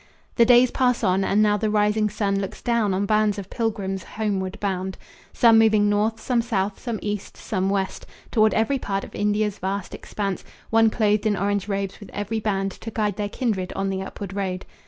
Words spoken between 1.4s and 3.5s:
now the rising sun Looks down on bands